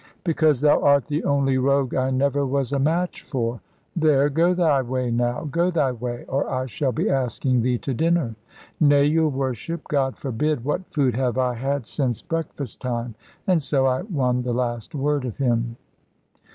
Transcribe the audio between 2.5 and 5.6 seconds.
a match for. There, go thy way now;